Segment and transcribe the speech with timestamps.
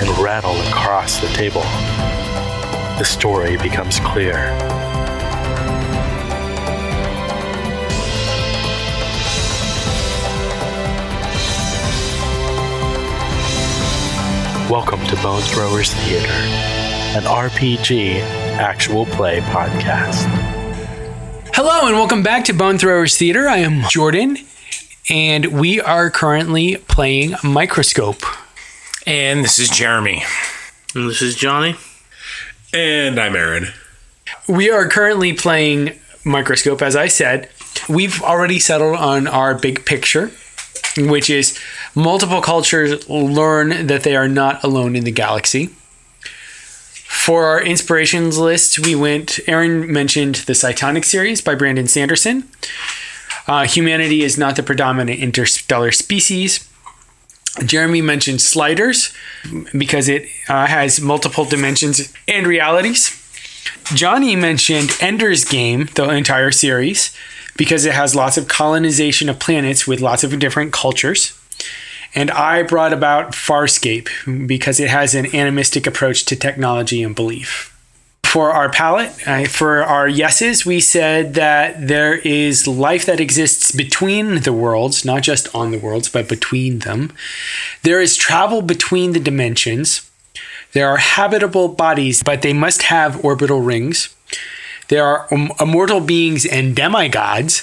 [0.00, 1.62] and rattle across the table,
[2.98, 4.34] the story becomes clear.
[14.68, 16.32] Welcome to Bone Throwers Theater,
[17.16, 18.20] an RPG
[18.58, 20.24] actual play podcast.
[21.54, 23.48] Hello, and welcome back to Bone Throwers Theater.
[23.48, 24.38] I am Jordan,
[25.08, 28.24] and we are currently playing Microscope.
[29.06, 30.22] And this is Jeremy.
[30.94, 31.76] And this is Johnny.
[32.72, 33.66] And I'm Aaron.
[34.48, 37.50] We are currently playing Microscope, as I said.
[37.86, 40.30] We've already settled on our big picture,
[40.96, 41.58] which is
[41.94, 45.66] multiple cultures learn that they are not alone in the galaxy.
[47.04, 52.48] For our inspirations list, we went, Aaron mentioned the Cytonic series by Brandon Sanderson.
[53.46, 56.66] Uh, humanity is not the predominant interstellar species.
[57.64, 59.12] Jeremy mentioned Sliders
[59.76, 63.20] because it uh, has multiple dimensions and realities.
[63.94, 67.14] Johnny mentioned Ender's Game, the entire series,
[67.56, 71.38] because it has lots of colonization of planets with lots of different cultures.
[72.14, 77.73] And I brought about Farscape because it has an animistic approach to technology and belief.
[78.34, 83.70] For our palette, uh, for our yeses, we said that there is life that exists
[83.70, 87.12] between the worlds, not just on the worlds, but between them.
[87.84, 90.10] There is travel between the dimensions.
[90.72, 94.12] There are habitable bodies, but they must have orbital rings.
[94.88, 97.62] There are um, immortal beings and demigods,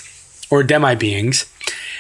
[0.49, 1.51] or demi beings.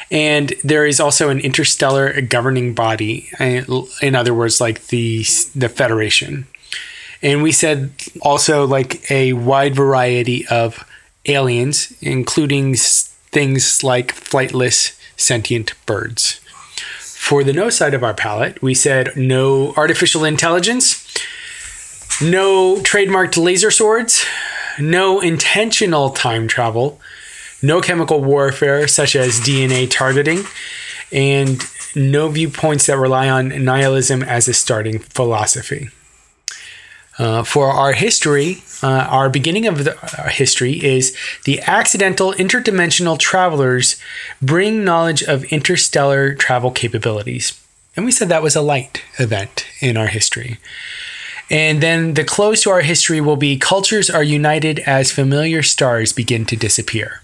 [0.09, 3.63] And there is also an interstellar governing body, uh,
[4.01, 6.47] in other words, like the the Federation.
[7.21, 10.83] And we said also like a wide variety of
[11.25, 16.39] aliens, including things like flightless sentient birds.
[16.99, 21.07] For the no side of our palette, we said no artificial intelligence,
[22.21, 24.25] no trademarked laser swords,
[24.79, 26.99] no intentional time travel,
[27.61, 30.43] no chemical warfare such as DNA targeting,
[31.11, 31.63] and
[31.95, 35.89] no viewpoints that rely on nihilism as a starting philosophy.
[37.17, 43.19] Uh, for our history, uh, our beginning of the, our history is the accidental interdimensional
[43.19, 43.97] travelers
[44.41, 47.59] bring knowledge of interstellar travel capabilities.
[47.95, 50.57] And we said that was a light event in our history.
[51.49, 56.13] And then the close to our history will be cultures are united as familiar stars
[56.13, 57.21] begin to disappear.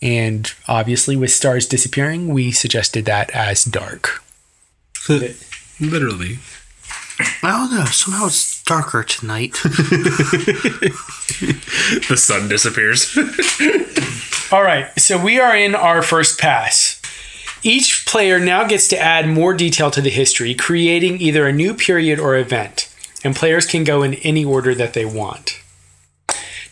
[0.00, 4.22] And obviously, with stars disappearing, we suggested that as dark.
[5.80, 6.38] Literally.
[7.42, 7.84] I don't know.
[7.86, 9.52] Somehow it's darker tonight.
[12.08, 13.16] the sun disappears.
[14.52, 17.00] All right, so we are in our first pass.
[17.62, 21.74] Each player now gets to add more detail to the history, creating either a new
[21.74, 22.88] period or event,
[23.22, 25.60] and players can go in any order that they want.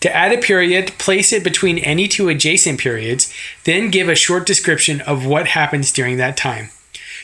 [0.00, 3.32] To add a period, place it between any two adjacent periods,
[3.64, 6.70] then give a short description of what happens during that time.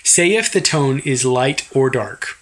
[0.02, 2.38] Say if the tone is light or dark.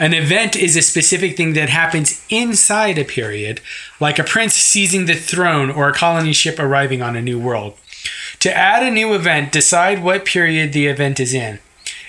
[0.00, 3.60] An event is a specific thing that happens inside a period,
[3.98, 7.74] like a prince seizing the throne or a colony ship arriving on a new world.
[8.40, 11.58] To add a new event, decide what period the event is in.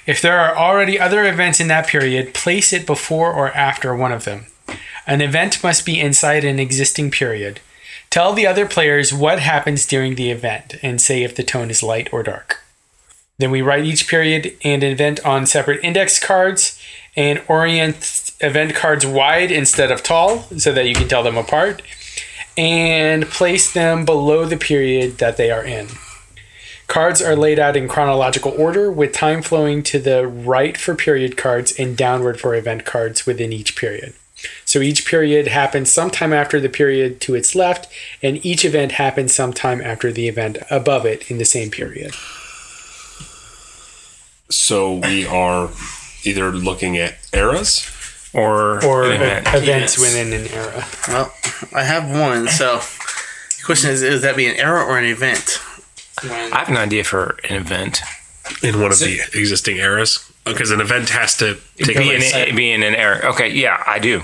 [0.05, 4.11] If there are already other events in that period, place it before or after one
[4.11, 4.45] of them.
[5.07, 7.59] An event must be inside an existing period.
[8.11, 11.81] Tell the other players what happens during the event and say if the tone is
[11.81, 12.59] light or dark.
[13.39, 16.79] Then we write each period and event on separate index cards
[17.15, 21.81] and orient event cards wide instead of tall so that you can tell them apart
[22.57, 25.87] and place them below the period that they are in.
[26.87, 31.37] Cards are laid out in chronological order with time flowing to the right for period
[31.37, 34.13] cards and downward for event cards within each period.
[34.65, 37.87] So each period happens sometime after the period to its left,
[38.23, 42.13] and each event happens sometime after the event above it in the same period.
[44.49, 45.69] So we are
[46.23, 47.89] either looking at eras
[48.33, 49.47] or Or an event.
[49.47, 49.99] events Yes.
[49.99, 50.85] within an era.
[51.07, 51.33] well,
[51.73, 52.47] I have one.
[52.47, 52.77] So
[53.57, 55.59] the question is: Is that be an era or an event?
[56.23, 58.01] I have an idea for an event.
[58.63, 60.19] in one of the existing eras.
[60.43, 62.33] Because an event has to take be place.
[62.33, 63.21] in, be in an era.
[63.31, 64.23] Okay, yeah, I do.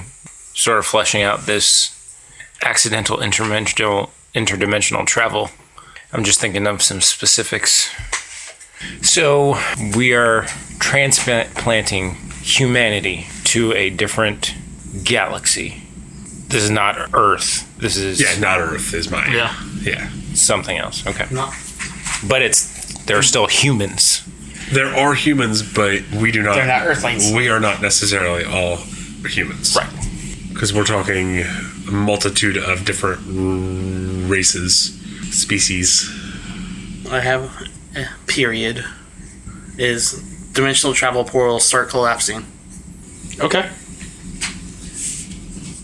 [0.55, 1.91] Sort of fleshing out this
[2.63, 5.51] accidental interdimensional interdimensional travel.
[6.11, 7.89] I'm just thinking of some specifics.
[9.01, 9.57] So
[9.95, 10.45] we are
[10.79, 14.53] transplanting humanity to a different
[15.03, 15.81] galaxy.
[16.47, 17.77] This is not Earth.
[17.77, 19.31] This is Yeah, not Earth is mine.
[19.31, 19.53] Yeah.
[19.81, 20.09] Yeah.
[20.33, 21.05] something else.
[21.07, 21.51] Okay, No.
[22.27, 22.73] but it's
[23.05, 24.21] they're still humans.
[24.71, 26.55] There are humans, but we do not.
[26.55, 27.31] They're not Earthlings.
[27.31, 28.77] We are not necessarily all
[29.27, 29.75] humans.
[29.75, 29.89] Right.
[30.53, 33.19] Because we're talking a multitude of different
[34.29, 34.99] races,
[35.31, 36.09] species.
[37.11, 37.69] I have a
[38.27, 38.85] period.
[39.77, 40.13] Is
[40.53, 42.45] dimensional travel portals start collapsing.
[43.39, 43.69] Okay.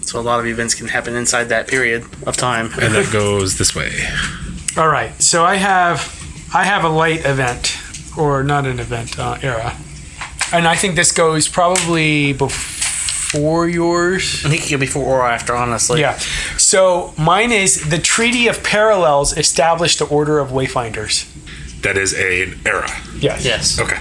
[0.02, 2.72] So a lot of events can happen inside that period of time.
[2.82, 3.92] And that goes this way.
[4.78, 5.12] All right.
[5.22, 6.18] So I have
[6.54, 7.78] I have a light event,
[8.18, 9.76] or not an event uh, era,
[10.52, 14.44] and I think this goes probably before yours.
[14.46, 16.02] I think it could be before or after, honestly.
[16.02, 16.18] Yeah.
[16.58, 21.26] So mine is the Treaty of Parallels established the Order of Wayfinders.
[21.82, 22.90] That is an era.
[23.18, 23.46] Yes.
[23.46, 23.80] Yes.
[23.80, 24.00] Okay.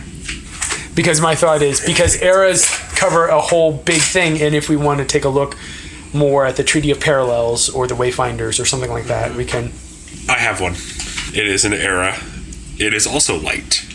[0.94, 4.98] Because my thought is because eras cover a whole big thing, and if we want
[4.98, 5.56] to take a look
[6.12, 9.72] more at the Treaty of Parallels or the Wayfinders or something like that, we can.
[10.28, 10.74] I have one.
[11.32, 12.16] It is an era.
[12.78, 13.86] It is also light.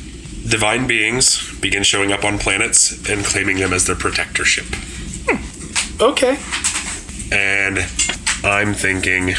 [0.48, 4.66] Divine beings begin showing up on planets and claiming them as their protectorship.
[5.28, 6.02] Hmm.
[6.02, 6.38] Okay.
[7.32, 7.80] And
[8.44, 9.34] I'm thinking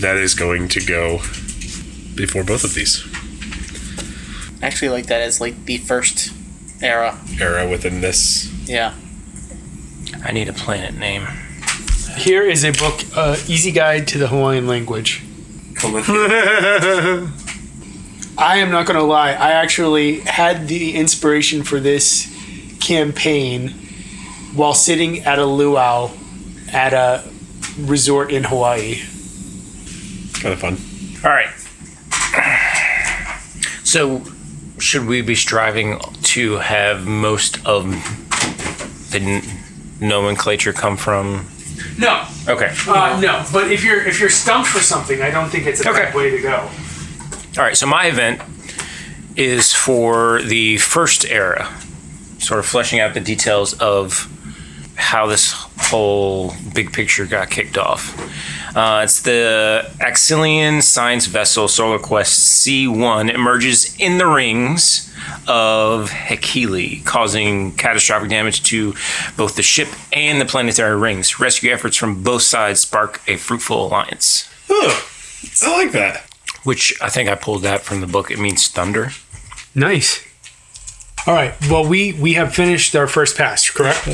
[0.00, 1.18] that is going to go
[2.14, 3.04] before both of these.
[4.64, 6.32] I actually like that as like the first
[6.80, 7.18] era.
[7.38, 8.50] Era within this.
[8.66, 8.94] Yeah.
[10.24, 11.26] I need a planet name.
[12.16, 15.22] Here is a book, uh, Easy Guide to the Hawaiian Language.
[15.82, 17.28] I
[18.38, 19.32] am not going to lie.
[19.32, 22.26] I actually had the inspiration for this
[22.80, 23.68] campaign
[24.54, 26.10] while sitting at a luau
[26.72, 27.22] at a
[27.80, 29.02] resort in Hawaii.
[30.40, 30.78] kind of fun.
[31.22, 31.50] All right.
[33.84, 34.22] So,
[34.84, 37.86] should we be striving to have most of
[39.10, 39.42] the n-
[39.98, 41.46] nomenclature come from?
[41.98, 42.70] No, Okay.
[42.88, 43.44] uh, no.
[43.52, 46.16] But if you're if you're stumped for something, I don't think it's a bad Okay.
[46.16, 46.56] way to go.
[47.56, 47.76] All right.
[47.76, 48.40] So my event
[49.36, 51.68] is for the first era,
[52.38, 54.28] sort of fleshing out the details of
[54.96, 55.52] how this
[55.90, 58.14] whole big picture got kicked off.
[58.74, 65.12] Uh, it's the Axilian science vessel Solar Quest C1 emerges in the rings
[65.46, 68.94] of Hekili, causing catastrophic damage to
[69.36, 71.38] both the ship and the planetary rings.
[71.38, 74.50] Rescue efforts from both sides spark a fruitful alliance.
[74.68, 75.08] Oh,
[75.62, 76.26] I like that.
[76.64, 78.30] Which I think I pulled that from the book.
[78.30, 79.10] It means thunder.
[79.74, 80.26] Nice.
[81.26, 81.54] All right.
[81.70, 84.08] Well, we we have finished our first pass, correct?
[84.08, 84.12] Oh,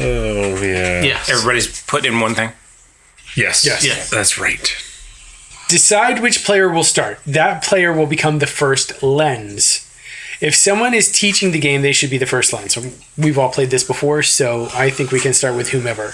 [0.63, 1.03] yeah.
[1.03, 1.31] Yes.
[1.31, 2.51] Everybody's put in one thing.
[3.37, 3.65] Yes.
[3.65, 3.85] Yes.
[3.85, 4.11] Yes.
[4.11, 4.77] That's right.
[5.69, 7.21] Decide which player will start.
[7.27, 9.87] That player will become the first lens.
[10.41, 12.75] If someone is teaching the game, they should be the first lens.
[12.75, 16.13] So we've all played this before, so I think we can start with whomever.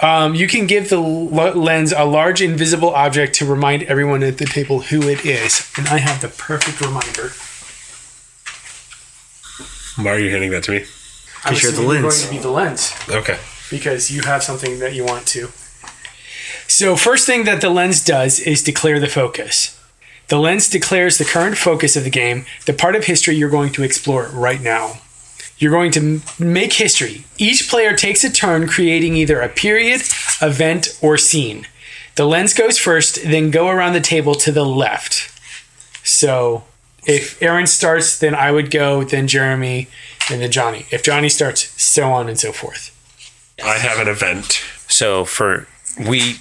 [0.00, 4.36] Um, you can give the l- lens a large invisible object to remind everyone at
[4.36, 5.72] the table who it is.
[5.78, 7.30] And I have the perfect reminder.
[9.96, 10.84] Why are you handing that to me?
[11.44, 12.02] I'm you're the lens.
[12.02, 12.92] going to be the lens.
[13.08, 13.38] Okay.
[13.70, 15.48] because you have something that you want to.
[16.68, 19.72] So, first thing that the lens does is declare the focus.
[20.28, 23.72] The lens declares the current focus of the game, the part of history you're going
[23.72, 25.00] to explore right now.
[25.58, 27.24] You're going to m- make history.
[27.38, 30.02] Each player takes a turn creating either a period,
[30.42, 31.66] event, or scene.
[32.16, 35.32] The lens goes first, then go around the table to the left.
[36.04, 36.64] So,
[37.06, 39.88] if Aaron starts, then I would go, then Jeremy,
[40.30, 40.86] and then Johnny.
[40.90, 42.92] If Johnny starts, so on and so forth.
[43.64, 44.60] I have an event.
[44.88, 45.66] So for
[45.98, 46.36] we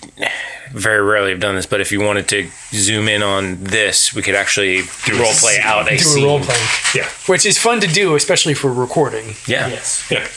[0.71, 4.21] very rarely have done this, but if you wanted to zoom in on this, we
[4.21, 6.23] could actually a role play out a do scene.
[6.23, 7.07] a role playing, Yeah.
[7.27, 9.35] which is fun to do, especially for recording.
[9.47, 9.67] Yeah.
[9.67, 10.05] Yes.
[10.11, 10.27] Yeah.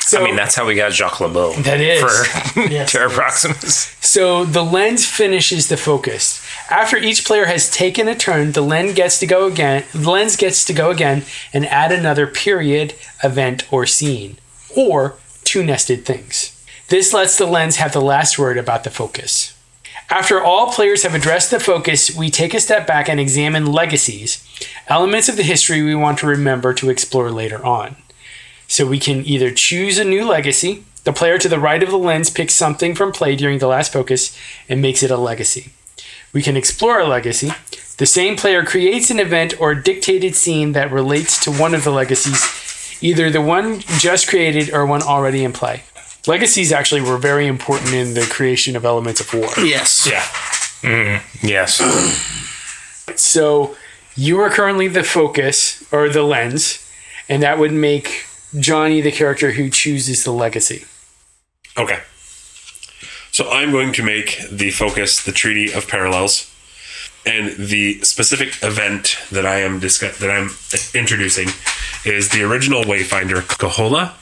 [0.00, 1.54] So, I mean, that's how we got Jacques LeBeau.
[1.62, 2.00] That is.
[2.02, 3.08] For Yes, Terra.
[3.08, 3.96] Proximus.
[4.00, 6.44] so the lens finishes the focus.
[6.70, 9.84] After each player has taken a turn, the lens gets to go again.
[9.94, 12.94] The lens gets to go again and add another period,
[13.24, 14.36] event, or scene,
[14.76, 16.53] or two nested things.
[16.88, 19.56] This lets the lens have the last word about the focus.
[20.10, 24.46] After all players have addressed the focus, we take a step back and examine legacies,
[24.88, 27.96] elements of the history we want to remember to explore later on.
[28.68, 31.98] So we can either choose a new legacy, the player to the right of the
[31.98, 34.36] lens picks something from play during the last focus
[34.68, 35.72] and makes it a legacy.
[36.32, 37.52] We can explore a legacy.
[37.98, 41.92] The same player creates an event or dictated scene that relates to one of the
[41.92, 42.98] legacies.
[43.00, 45.82] either the one just created or one already in play.
[46.26, 49.50] Legacies actually were very important in the creation of elements of war.
[49.58, 50.06] Yes.
[50.10, 50.22] Yeah.
[50.88, 51.46] Mm-hmm.
[51.46, 51.80] Yes.
[53.16, 53.76] So
[54.16, 56.80] you are currently the focus or the lens,
[57.28, 58.24] and that would make
[58.58, 60.84] Johnny the character who chooses the legacy.
[61.76, 62.00] Okay.
[63.30, 66.50] So I'm going to make the focus the Treaty of Parallels,
[67.26, 70.50] and the specific event that I am discuss- that I'm
[70.98, 71.48] introducing
[72.06, 74.12] is the original Wayfinder Kahola,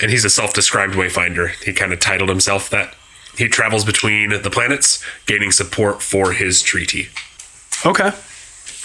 [0.00, 1.50] and he's a self-described Wayfinder.
[1.64, 2.94] He kind of titled himself that.
[3.38, 7.08] He travels between the planets, gaining support for his treaty.
[7.86, 8.10] Okay.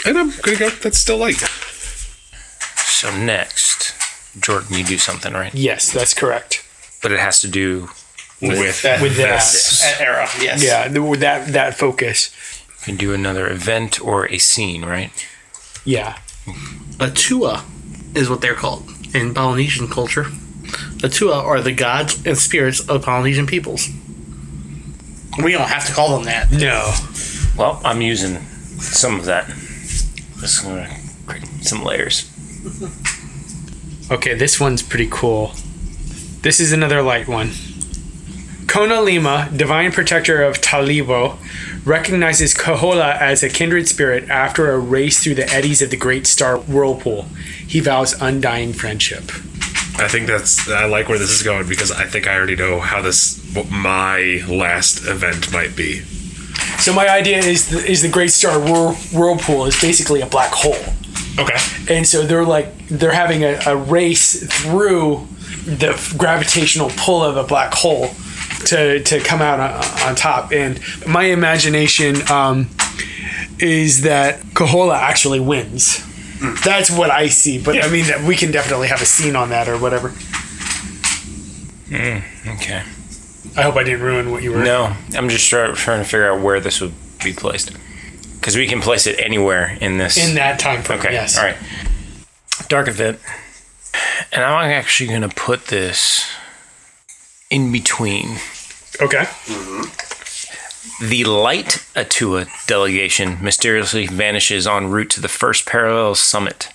[0.06, 0.70] And I'm gonna go.
[0.70, 1.44] That's still light.
[2.76, 3.94] So next,
[4.40, 6.64] Jordan, you do something right, Yes, that's correct.
[7.04, 7.90] but it has to do.
[8.42, 9.40] With, that- With that.
[9.42, 9.84] this.
[10.00, 10.28] Era.
[10.40, 10.64] Yes.
[10.64, 12.32] Yeah, with that that focus.
[12.82, 15.12] You can do another event or a scene, right?
[15.84, 16.20] Yeah.
[17.00, 17.66] Atua
[18.16, 20.28] is what they're called in Polynesian culture.
[21.04, 23.90] Atua are the gods and spirits of Polynesian peoples.
[25.44, 26.52] We don't have to call them that.
[26.52, 26.94] No.
[27.58, 28.42] Well, I'm using
[28.80, 29.48] some of that.
[30.40, 30.90] Just gonna
[31.26, 32.32] create some layers.
[34.10, 35.52] Okay, this one's pretty cool.
[36.42, 37.52] This is another light one.
[38.68, 41.38] Kona Lima, divine protector of Talibo,
[41.86, 46.28] recognizes Kahola as a kindred spirit after a race through the eddies of the great
[46.28, 47.24] star whirlpool.
[47.68, 49.32] He vows undying friendship.
[50.00, 50.70] I think that's.
[50.70, 53.70] I like where this is going because I think I already know how this what
[53.72, 56.01] my last event might be.
[56.80, 60.51] So my idea is the, is the great star whirl, whirlpool is basically a black
[60.54, 60.77] hole.
[61.39, 61.58] Okay.
[61.94, 65.27] and so they're like they're having a, a race through
[65.66, 68.10] the gravitational pull of a black hole
[68.66, 72.70] to to come out on, on top and my imagination um,
[73.60, 76.04] is that Kahola actually wins
[76.63, 79.67] that's what I see but I mean we can definitely have a scene on that
[79.67, 80.10] or whatever
[81.89, 82.24] mm,
[82.56, 82.84] Okay.
[83.56, 86.32] I hope I didn't ruin what you were No, I'm just try, trying to figure
[86.32, 87.72] out where this would be placed.
[88.36, 90.15] Because we can place it anywhere in this.
[90.17, 91.12] in that time frame Okay.
[91.13, 91.58] yes All right.
[92.70, 93.20] Dark event.
[94.32, 96.25] And I'm actually going to put this
[97.50, 98.38] in between.
[99.01, 100.07] okay mm-hmm.
[101.01, 106.70] The light Atua delegation mysteriously vanishes en route to the first parallel summit.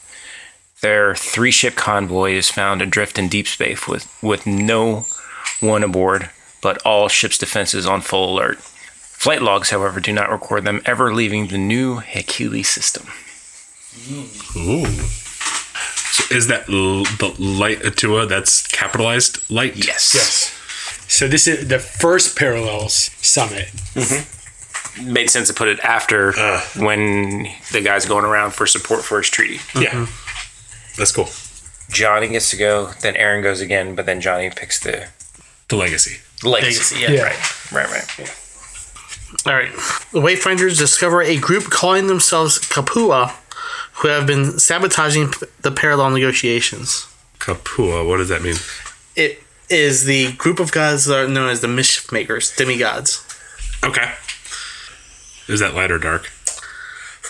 [0.80, 5.06] Their three ship convoy is found adrift in deep space with, with no
[5.60, 8.58] one aboard, but all ship's defenses on full alert.
[8.58, 13.06] Flight logs, however, do not record them ever leaving the new Hekili system.
[14.56, 14.86] Ooh.
[14.86, 19.76] So is that l- the light Atua that's capitalized light?
[19.76, 20.14] Yes.
[20.14, 20.61] yes
[21.08, 23.68] so this is the first parallels summit
[25.02, 26.60] Made sense to put it after Uh.
[26.76, 29.58] when the guy's going around for support for his treaty.
[29.74, 30.06] Yeah.
[30.98, 31.30] That's cool.
[31.88, 35.08] Johnny gets to go, then Aaron goes again, but then Johnny picks the
[35.68, 36.20] The legacy.
[36.42, 36.96] legacy.
[36.96, 37.10] Legacy, yeah.
[37.10, 37.22] Yeah.
[37.72, 38.36] Right, right, right.
[39.46, 39.72] All right.
[40.12, 43.32] The Wayfinders discover a group calling themselves Kapua
[43.94, 45.32] who have been sabotaging
[45.62, 47.06] the parallel negotiations.
[47.38, 48.06] Kapua.
[48.06, 48.56] What does that mean?
[49.16, 53.24] It is the group of gods that are known as the Mischief Makers, demigods.
[53.84, 54.12] Okay.
[55.48, 56.30] Is that light or dark?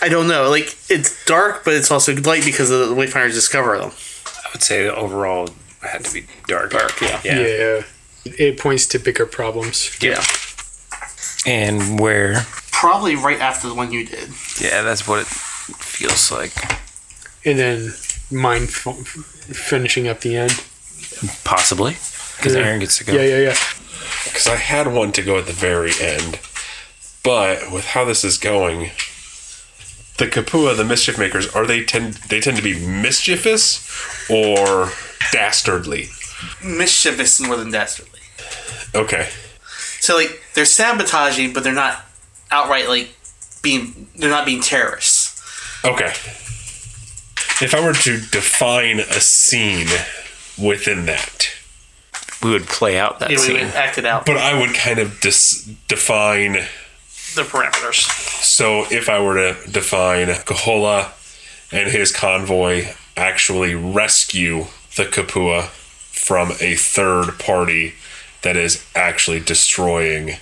[0.01, 0.49] I don't know.
[0.49, 3.91] Like, it's dark, but it's also light because the Wayfinders discover them.
[4.27, 6.71] I would say that overall it had to be dark.
[6.71, 7.21] Dark, yeah.
[7.23, 7.37] Yeah.
[7.37, 7.81] yeah
[8.25, 10.23] it points to bigger problems Yeah.
[11.45, 12.45] And where?
[12.71, 14.29] Probably right after the one you did.
[14.61, 16.53] Yeah, that's what it feels like.
[17.45, 17.93] and then
[18.31, 18.85] mine f-
[19.51, 20.63] finishing up the end.
[21.43, 21.97] Possibly.
[22.37, 22.61] Because Yeah.
[22.61, 23.13] Aaron gets to go.
[23.13, 23.57] Yeah, yeah, yeah.
[24.25, 26.39] Because I had one to go at the very end,
[27.23, 28.91] but with how this is going,
[30.17, 33.87] the Kapua, the mischief makers, are they tend they tend to be mischievous
[34.29, 34.91] or
[35.31, 36.09] dastardly?
[36.63, 38.19] Mischievous more than dastardly.
[38.95, 39.29] Okay.
[39.99, 42.05] So, like, they're sabotaging, but they're not
[42.51, 43.15] outright, like,
[43.61, 44.07] being.
[44.15, 45.41] They're not being terrorists.
[45.85, 46.13] Okay.
[47.61, 49.87] If I were to define a scene
[50.61, 51.49] within that,
[52.43, 53.53] We would play out that Yeah, we scene.
[53.55, 54.25] would act it out.
[54.25, 56.53] but I would kind of dis- define
[57.35, 58.05] The parameters.
[58.43, 61.11] So if I were to define Kahola
[61.71, 67.93] and his convoy actually rescue the Kapua from a third party
[68.43, 70.37] that is actually destroying.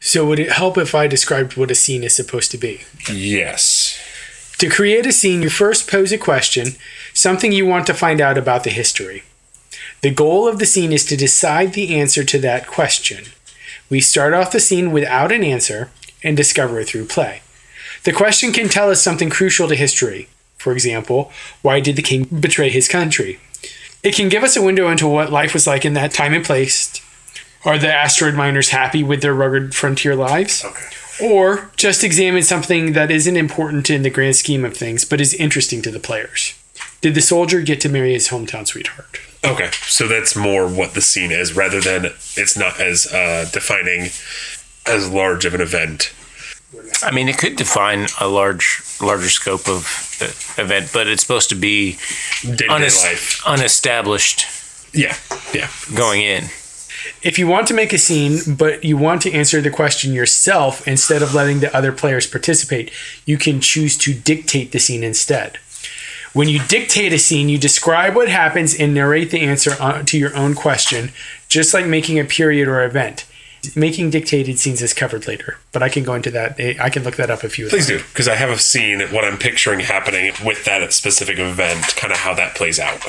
[0.00, 2.80] So would it help if I described what a scene is supposed to be?
[3.10, 3.98] Yes.
[4.58, 6.76] To create a scene, you first pose a question,
[7.12, 9.22] something you want to find out about the history.
[10.04, 13.24] The goal of the scene is to decide the answer to that question.
[13.88, 15.88] We start off the scene without an answer
[16.22, 17.40] and discover it through play.
[18.02, 20.28] The question can tell us something crucial to history.
[20.58, 21.32] For example,
[21.62, 23.40] why did the king betray his country?
[24.02, 26.44] It can give us a window into what life was like in that time and
[26.44, 27.00] place.
[27.64, 30.66] Are the asteroid miners happy with their rugged frontier lives?
[30.66, 31.26] Okay.
[31.26, 35.32] Or just examine something that isn't important in the grand scheme of things, but is
[35.32, 36.52] interesting to the players.
[37.00, 39.18] Did the soldier get to marry his hometown sweetheart?
[39.44, 44.10] Okay, so that's more what the scene is, rather than it's not as uh, defining
[44.86, 46.14] as large of an event.
[47.02, 51.48] I mean, it could define a large, larger scope of uh, event, but it's supposed
[51.50, 51.92] to be
[52.42, 53.42] Day to day unes- life.
[53.46, 54.46] unestablished
[54.92, 55.16] Yeah,
[55.52, 55.68] yeah.
[55.94, 56.44] going in.
[57.22, 60.86] If you want to make a scene, but you want to answer the question yourself
[60.88, 62.90] instead of letting the other players participate,
[63.26, 65.58] you can choose to dictate the scene instead.
[66.34, 70.18] When you dictate a scene, you describe what happens and narrate the answer uh, to
[70.18, 71.12] your own question,
[71.48, 73.24] just like making a period or event.
[73.76, 76.58] Making dictated scenes is covered later, but I can go into that.
[76.58, 78.00] Eh, I can look that up if you would Please like.
[78.00, 81.94] do, because I have a scene of what I'm picturing happening with that specific event,
[81.96, 83.00] kind of how that plays out.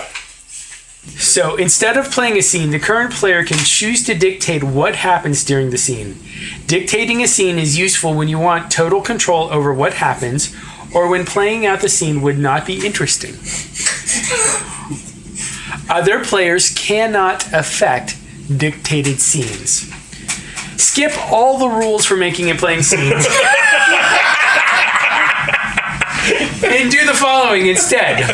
[1.17, 5.44] So instead of playing a scene, the current player can choose to dictate what happens
[5.44, 6.17] during the scene.
[6.67, 10.55] Dictating a scene is useful when you want total control over what happens
[10.96, 13.36] or when playing out the scene would not be interesting.
[15.90, 18.18] Other players cannot affect
[18.58, 19.92] dictated scenes.
[20.82, 23.28] Skip all the rules for making and playing scenes.
[26.64, 28.25] and do the following instead.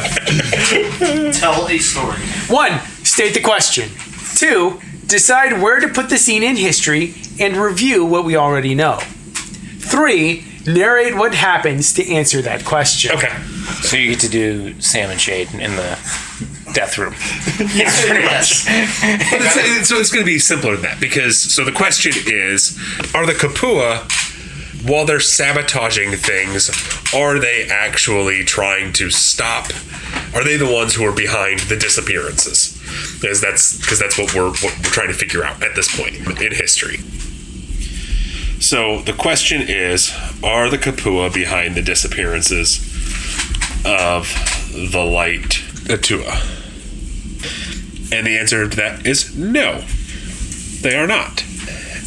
[1.34, 2.18] Tell a story.
[2.48, 3.90] One, state the question.
[4.36, 9.00] Two, decide where to put the scene in history and review what we already know.
[9.80, 13.12] Three, narrate what happens to answer that question.
[13.16, 13.36] Okay.
[13.82, 15.98] So you get to do Sam and Shade in the
[16.74, 17.14] death room.
[17.76, 18.66] yes, Pretty much.
[19.32, 22.78] But it's- so it's going to be simpler than that because so the question is:
[23.14, 24.08] Are the Kapua,
[24.88, 26.70] while they're sabotaging things,
[27.14, 29.72] are they actually trying to stop?
[30.34, 32.78] Are they the ones who are behind the disappearances?
[33.20, 36.16] Because that's because that's what we're what we're trying to figure out at this point
[36.42, 37.00] in history.
[38.62, 42.78] So the question is: Are the Kapua behind the disappearances
[43.84, 44.32] of
[44.72, 46.40] the light Atua?
[48.14, 49.84] And the answer to that is no,
[50.82, 51.44] they are not.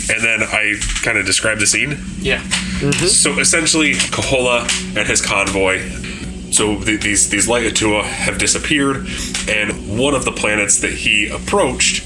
[0.06, 1.98] And then I kind of describe the scene.
[2.20, 2.40] Yeah.
[2.40, 3.06] Mm-hmm.
[3.06, 5.80] So essentially, Kahola and his convoy.
[6.52, 9.08] So th- these these light Atua have disappeared,
[9.48, 12.04] and one of the planets that he approached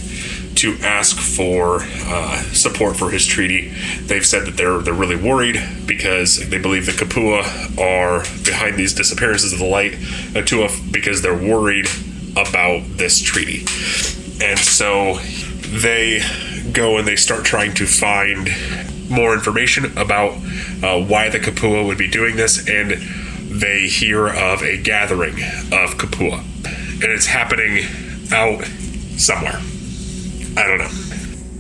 [0.59, 3.69] to ask for uh, support for his treaty,
[4.03, 8.93] they've said that they're they're really worried because they believe the Kapua are behind these
[8.93, 9.97] disappearances of the light
[10.35, 11.87] Atua because they're worried
[12.33, 13.61] about this treaty,
[14.45, 15.15] and so
[15.69, 16.23] they
[16.73, 18.49] go and they start trying to find
[19.09, 20.33] more information about
[20.83, 22.91] uh, why the Kapua would be doing this, and
[23.49, 25.35] they hear of a gathering
[25.73, 27.85] of Kapua, and it's happening
[28.33, 28.65] out
[29.17, 29.61] somewhere.
[30.59, 30.91] I don't know.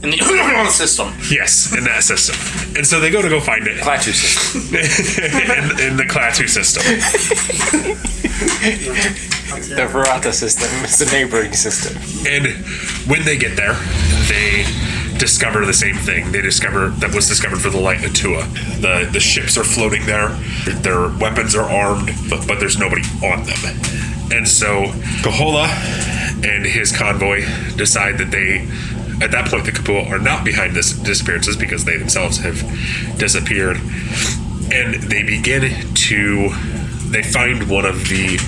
[0.02, 1.12] In the system.
[1.28, 2.36] Yes, in that system,
[2.76, 4.62] and so they go to go find it Plateau system.
[4.78, 6.84] in, in the Klaatu system.
[9.48, 11.96] The Verata system is the neighboring system.
[12.26, 12.46] And
[13.10, 13.74] when they get there,
[14.28, 14.64] they
[15.18, 16.30] discover the same thing.
[16.30, 18.46] They discover that was discovered for the Light Atua.
[18.80, 20.28] The the ships are floating there.
[20.82, 23.58] Their weapons are armed, but, but there's nobody on them.
[24.30, 24.92] And so
[25.24, 25.66] Kahola
[26.44, 27.40] and his convoy
[27.76, 28.68] decide that they
[29.24, 32.60] at that point the Kapua are not behind this disappearances because they themselves have
[33.18, 33.78] disappeared.
[34.70, 36.50] And they begin to
[37.10, 38.38] they find one of the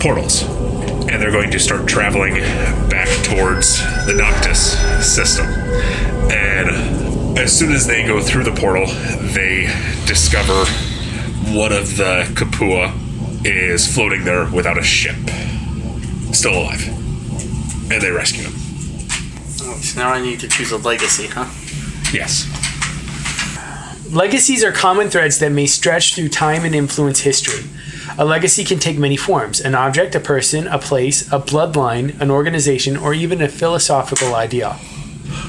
[0.00, 2.34] portals and they're going to start traveling
[2.90, 4.54] back towards the Nikto
[5.02, 5.46] system.
[6.30, 8.86] And as soon as they go through the portal,
[9.32, 9.72] they
[10.06, 10.64] discover
[11.56, 12.92] one of the Kapua
[13.46, 15.16] is floating there without a ship,
[16.38, 16.86] still alive.
[17.90, 18.52] And they rescue him.
[19.62, 21.46] Oh, so now I need to choose a legacy, huh?
[22.12, 22.46] Yes.
[24.12, 27.68] Legacies are common threads that may stretch through time and influence history.
[28.16, 32.30] A legacy can take many forms an object, a person, a place, a bloodline, an
[32.30, 34.76] organization, or even a philosophical idea.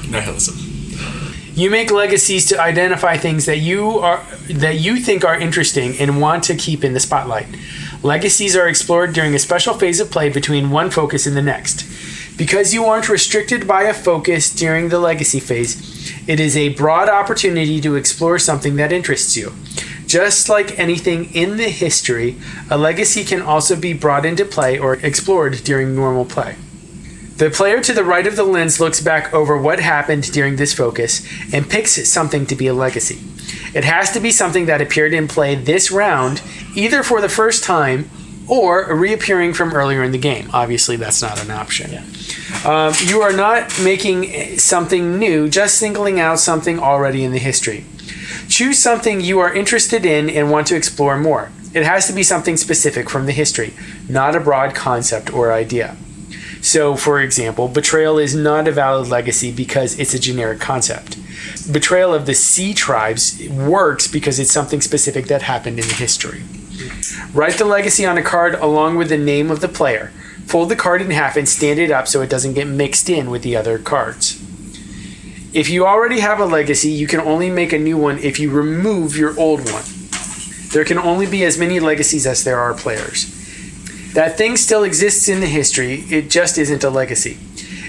[0.08, 0.56] Nihilism.
[1.54, 6.20] You make legacies to identify things that you are that you think are interesting and
[6.20, 7.46] want to keep in the spotlight.
[8.02, 11.84] Legacies are explored during a special phase of play between one focus and the next.
[12.38, 17.10] Because you aren't restricted by a focus during the legacy phase, it is a broad
[17.10, 19.52] opportunity to explore something that interests you.
[20.06, 22.36] Just like anything in the history,
[22.70, 26.56] a legacy can also be brought into play or explored during normal play.
[27.40, 30.74] The player to the right of the lens looks back over what happened during this
[30.74, 33.18] focus and picks something to be a legacy.
[33.74, 36.42] It has to be something that appeared in play this round,
[36.76, 38.10] either for the first time
[38.46, 40.50] or reappearing from earlier in the game.
[40.52, 42.04] Obviously, that's not an option.
[42.66, 47.86] Um, you are not making something new, just singling out something already in the history.
[48.50, 51.50] Choose something you are interested in and want to explore more.
[51.72, 53.72] It has to be something specific from the history,
[54.10, 55.96] not a broad concept or idea.
[56.62, 61.16] So, for example, betrayal is not a valid legacy because it's a generic concept.
[61.72, 66.42] Betrayal of the Sea Tribes works because it's something specific that happened in history.
[67.32, 70.12] Write the legacy on a card along with the name of the player.
[70.46, 73.30] Fold the card in half and stand it up so it doesn't get mixed in
[73.30, 74.40] with the other cards.
[75.52, 78.50] If you already have a legacy, you can only make a new one if you
[78.50, 79.84] remove your old one.
[80.72, 83.39] There can only be as many legacies as there are players.
[84.14, 87.38] That thing still exists in the history, it just isn't a legacy.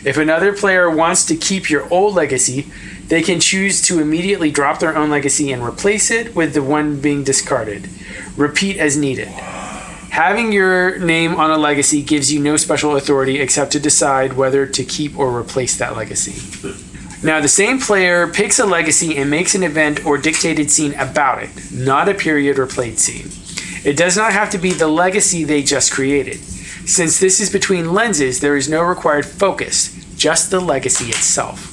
[0.03, 2.67] If another player wants to keep your old legacy,
[3.07, 7.01] they can choose to immediately drop their own legacy and replace it with the one
[7.01, 7.89] being discarded.
[8.37, 9.27] Repeat as needed.
[9.27, 14.65] Having your name on a legacy gives you no special authority except to decide whether
[14.67, 16.35] to keep or replace that legacy.
[17.23, 21.43] Now, the same player picks a legacy and makes an event or dictated scene about
[21.43, 23.29] it, not a period or played scene.
[23.83, 26.39] It does not have to be the legacy they just created.
[26.87, 31.67] Since this is between lenses, there is no required focus, just the legacy itself.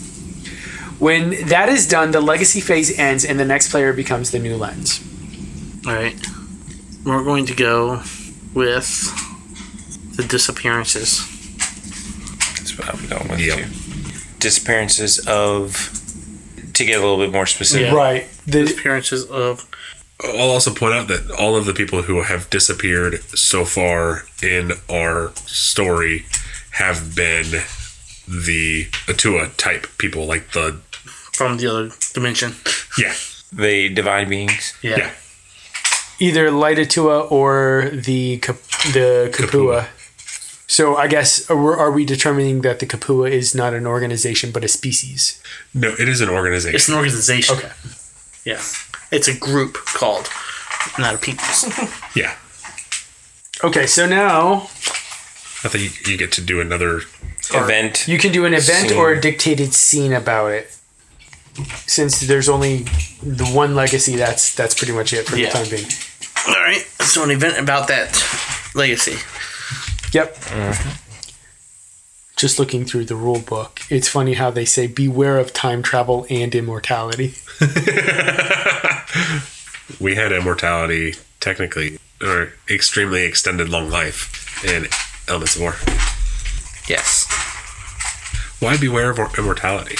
[1.01, 4.57] When that is done, the legacy phase ends and the next player becomes the new
[4.57, 5.01] lens.
[5.87, 6.16] All right.
[7.05, 8.03] We're going to go
[8.55, 9.14] with
[10.16, 11.25] the disappearances.
[12.57, 13.59] That's what I'm going with Yep.
[13.59, 13.64] too.
[14.40, 15.94] Disappearances of
[16.75, 17.87] to get a little bit more specific.
[17.87, 17.94] Yeah.
[17.94, 18.27] Right.
[18.47, 19.66] The, Disappearances of
[20.22, 24.72] I'll also point out that all of the people who have disappeared so far in
[24.90, 26.24] our story
[26.72, 27.62] have been
[28.26, 30.81] the Atua type people, like the
[31.33, 32.54] from the other dimension.
[32.98, 33.14] yeah,
[33.52, 34.74] The divine beings.
[34.83, 34.96] Yeah.
[34.98, 35.11] yeah,
[36.18, 38.57] either light Atua or the Kap-
[38.92, 39.87] the Kapua.
[40.66, 44.64] So I guess are, are we determining that the Kapua is not an organization but
[44.64, 45.40] a species?
[45.72, 46.74] no, it is an organization.
[46.74, 47.57] It's an organization.
[47.57, 47.70] Okay.
[48.44, 48.61] Yeah.
[49.11, 50.29] It's a group called,
[50.99, 51.44] not a people.
[52.14, 52.35] yeah,
[53.64, 54.62] Okay, so now
[55.64, 57.01] I think you, you get to do another.
[57.53, 58.07] Event.
[58.07, 58.99] you can do an event Scene.
[58.99, 60.71] or a dictated scene about it.
[61.87, 62.83] Since there's only
[63.23, 65.47] the one legacy, that's that's pretty much it for Yeah.
[65.47, 65.87] the time being.
[66.47, 66.83] All right.
[67.01, 68.11] So an event about that
[68.75, 69.16] legacy.
[70.12, 70.37] Yep.
[70.37, 70.90] Mm-hmm.
[72.37, 76.27] Just looking through the rule book, it's funny how they say beware of time travel
[76.31, 77.35] and immortality.
[80.01, 84.87] We had immortality technically, or extremely extended long life in
[85.29, 85.77] Elements of War.
[86.88, 87.27] Yes.
[88.61, 89.97] Why beware of immortality?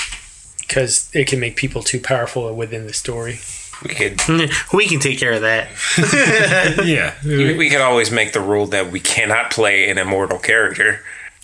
[0.69, 3.41] because it can make people too powerful within the story.
[3.83, 4.21] We could
[4.73, 5.69] We can take care of that.
[6.87, 11.01] yeah, we we could always make the rule that we cannot play an immortal character.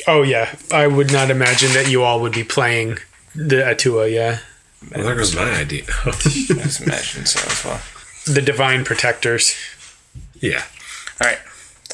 [0.06, 2.98] Oh yeah, I would not imagine that you all would be playing
[3.34, 4.08] the Atua.
[4.08, 4.40] Yeah,
[4.94, 5.84] well, there goes my idea.
[6.06, 7.80] Let's imagine so as well.
[8.26, 9.54] the Divine Protectors.
[10.40, 10.64] yeah,
[11.20, 11.38] All right.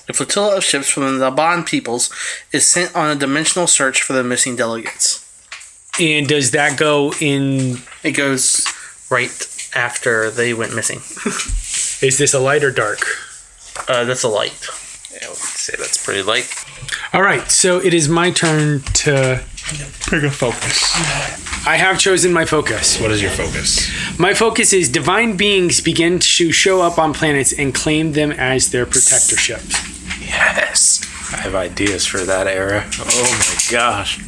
[0.09, 2.11] A flotilla of ships from the Laban peoples
[2.53, 5.24] is sent on a dimensional search for the missing delegates.
[6.00, 7.79] And does that go in?
[8.03, 8.66] It goes
[9.09, 9.31] right
[9.74, 10.98] after they went missing.
[12.07, 13.00] Is this a light or dark?
[13.88, 14.66] Uh, that's a light.
[15.12, 16.48] Yeah, we could say that's pretty light.
[17.12, 19.44] All right, so it is my turn to.
[20.09, 20.94] Pick a focus.
[21.66, 23.00] I have chosen my focus.
[23.00, 23.90] What is your focus?
[24.18, 28.70] My focus is divine beings begin to show up on planets and claim them as
[28.70, 29.72] their protectorships.
[30.20, 31.06] Yes.
[31.33, 32.85] I have ideas for that era.
[32.98, 34.18] Oh my gosh.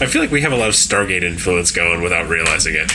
[0.00, 2.90] I feel like we have a lot of Stargate influence going without realizing it.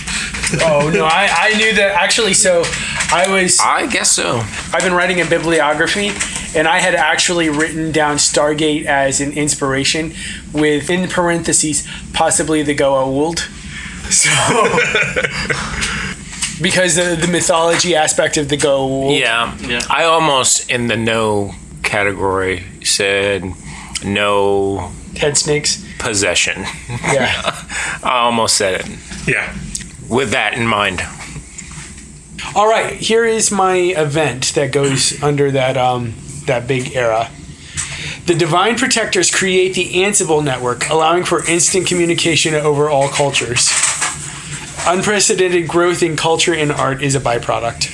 [0.61, 2.33] Oh no, I, I knew that actually.
[2.33, 2.63] So
[3.11, 4.39] I was I guess so.
[4.73, 6.11] I've been writing a bibliography,
[6.57, 10.13] and I had actually written down Stargate as an inspiration,
[10.53, 13.41] with in parentheses possibly the Goa'uld.
[14.07, 14.29] So,
[16.61, 19.19] because the, the mythology aspect of the Goa'uld.
[19.19, 19.57] Yeah.
[19.67, 19.81] Yeah.
[19.89, 23.43] I almost in the no category said
[24.03, 25.83] no head snakes.
[25.99, 26.61] possession.
[26.89, 27.31] Yeah.
[28.03, 28.87] I almost said it
[29.27, 29.53] Yeah.
[30.09, 31.01] With that in mind.
[32.55, 32.93] All right.
[32.93, 36.13] Here is my event that goes under that um
[36.45, 37.29] that big era.
[38.25, 43.71] The Divine Protectors create the Ansible network, allowing for instant communication over all cultures.
[44.85, 47.87] Unprecedented growth in culture and art is a byproduct.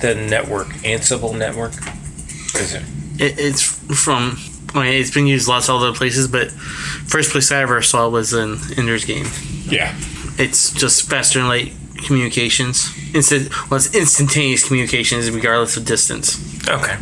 [0.00, 1.74] The network, Ansible network.
[1.74, 2.82] What is it?
[3.18, 4.36] It, it's from.
[4.74, 8.08] I mean, it's been used lots of other places, but first place I ever saw
[8.08, 9.26] was in Ender's Game.
[9.68, 9.94] Yeah.
[10.38, 11.72] It's just faster and light
[12.06, 12.90] communications.
[13.14, 16.36] Instead, well, it's instantaneous communications regardless of distance.
[16.68, 16.96] Okay.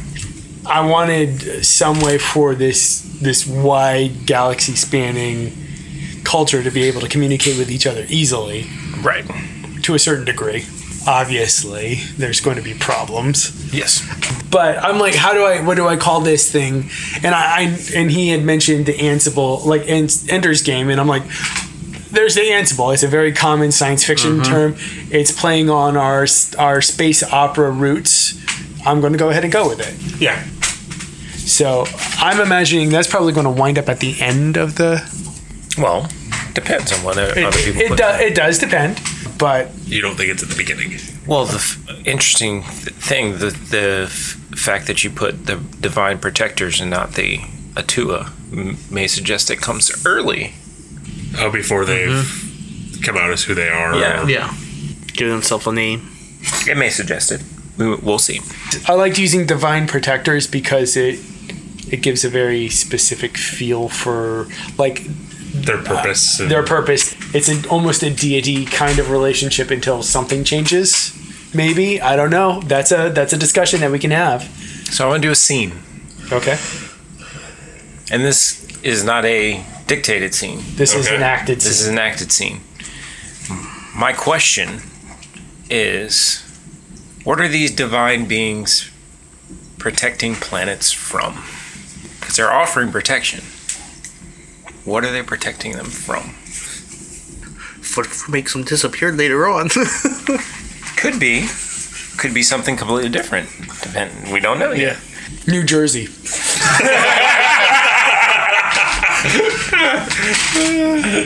[0.66, 5.52] I wanted some way for this this wide galaxy spanning
[6.24, 8.66] culture to be able to communicate with each other easily
[9.02, 9.24] Right.
[9.82, 10.64] to a certain degree.
[11.06, 13.50] Obviously, there's going to be problems.
[13.74, 14.02] Yes.
[14.50, 16.88] but I'm like, how do I, what do I call this thing?
[17.22, 21.08] And I, I and he had mentioned the Ansible, like En- Ender's Game, and I'm
[21.08, 21.24] like,
[22.14, 22.92] there's the Ansible.
[22.94, 24.42] It's a very common science fiction mm-hmm.
[24.52, 24.76] term.
[25.10, 26.26] It's playing on our
[26.58, 28.40] our space opera roots.
[28.86, 30.20] I'm going to go ahead and go with it.
[30.20, 30.42] Yeah.
[31.44, 31.84] So
[32.18, 35.02] I'm imagining that's probably going to wind up at the end of the.
[35.78, 36.08] Well,
[36.54, 37.98] depends on what other It, people it, put.
[37.98, 39.00] do, it does depend,
[39.38, 40.98] but You don't think it's at the beginning?
[41.26, 46.18] Well, the f- interesting th- thing, the the f- fact that you put the divine
[46.18, 47.40] protectors and not the
[47.76, 50.54] Atua m- may suggest it comes early.
[51.38, 53.02] Oh, before they've mm-hmm.
[53.02, 53.96] come out as who they are.
[53.96, 54.26] Yeah.
[54.26, 54.54] Yeah.
[55.12, 56.10] Give themselves a name.
[56.66, 57.42] It may suggest it.
[57.78, 58.40] We, we'll see.
[58.86, 61.18] I liked using divine protectors because it
[61.90, 65.02] it gives a very specific feel for like
[65.52, 66.40] Their purpose.
[66.40, 67.14] Uh, and- their purpose.
[67.34, 71.12] It's an, almost a deity kind of relationship until something changes.
[71.54, 72.60] Maybe I don't know.
[72.62, 74.42] That's a that's a discussion that we can have.
[74.90, 75.72] So I want to do a scene,
[76.32, 76.56] Okay,
[78.10, 80.62] and this is not a dictated scene.
[80.76, 81.16] this is Okay.
[81.16, 81.56] an acted.
[81.58, 81.92] This is scene.
[81.92, 82.60] an acted scene.
[83.94, 84.80] My question
[85.70, 86.40] is,
[87.24, 88.90] what are these divine beings
[89.78, 91.44] protecting planets from?
[92.20, 93.40] Because they're offering protection.
[94.84, 96.34] What are they protecting them from?
[97.96, 99.68] What makes them disappear later on?
[100.96, 101.46] Could be,
[102.16, 103.48] could be something completely different.
[103.82, 104.32] Depend.
[104.32, 104.96] We don't know yet.
[105.46, 106.06] New Jersey.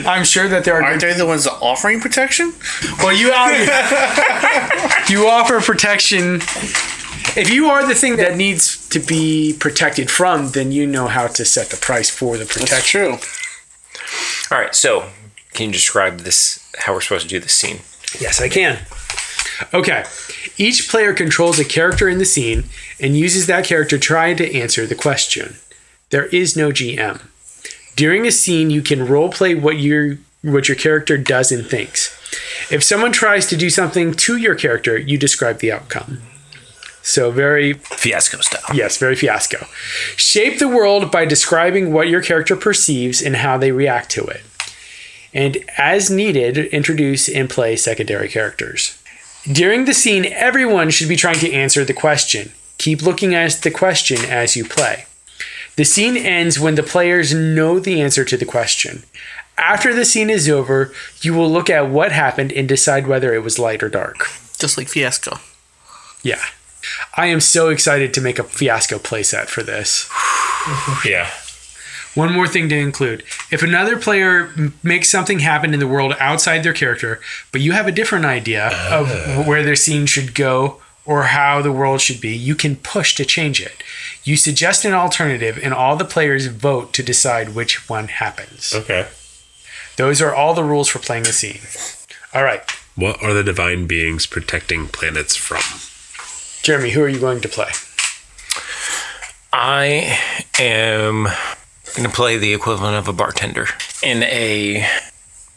[0.05, 0.83] I'm sure that there are.
[0.83, 2.53] Aren't they the ones that offering protection?
[2.99, 3.27] Well, you
[5.09, 6.41] you offer protection.
[7.37, 11.27] If you are the thing that needs to be protected from, then you know how
[11.27, 12.81] to set the price for the protection.
[12.81, 13.17] true.
[14.51, 14.73] All right.
[14.73, 15.09] So,
[15.53, 16.59] can you describe this?
[16.79, 17.79] How we're supposed to do this scene?
[18.19, 18.79] Yes, I can.
[19.73, 20.05] Okay.
[20.57, 22.65] Each player controls a character in the scene
[22.99, 25.57] and uses that character trying to answer the question.
[26.09, 27.21] There is no GM.
[27.99, 32.17] During a scene, you can roleplay what your what your character does and thinks.
[32.71, 36.21] If someone tries to do something to your character, you describe the outcome.
[37.01, 38.73] So very Fiasco style.
[38.73, 39.65] Yes, very fiasco.
[40.15, 44.43] Shape the world by describing what your character perceives and how they react to it.
[45.33, 48.97] And as needed, introduce and play secondary characters.
[49.43, 52.53] During the scene, everyone should be trying to answer the question.
[52.77, 55.03] Keep looking at the question as you play.
[55.79, 59.03] The scene ends when the players know the answer to the question.
[59.57, 63.43] After the scene is over, you will look at what happened and decide whether it
[63.43, 64.27] was light or dark.
[64.57, 65.37] Just like Fiasco.
[66.21, 66.41] Yeah.
[67.15, 70.09] I am so excited to make a fiasco playset for this.
[71.05, 71.29] yeah.
[72.13, 73.23] One more thing to include.
[73.49, 77.21] If another player m- makes something happen in the world outside their character,
[77.53, 79.43] but you have a different idea of ah.
[79.47, 83.25] where their scene should go or how the world should be, you can push to
[83.25, 83.81] change it.
[84.23, 88.71] You suggest an alternative, and all the players vote to decide which one happens.
[88.75, 89.07] Okay.
[89.97, 91.61] Those are all the rules for playing the scene.
[92.31, 92.61] All right,
[92.95, 95.63] What are the divine beings protecting planets from?
[96.61, 97.71] Jeremy, who are you going to play?
[99.51, 100.15] I
[100.59, 101.23] am
[101.95, 103.65] going to play the equivalent of a bartender
[104.03, 104.87] in a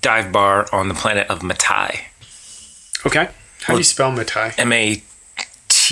[0.01, 2.07] dive bar on the planet of Matai.
[3.05, 3.29] Okay.
[3.65, 4.55] How do you spell Matai?
[4.57, 5.03] M A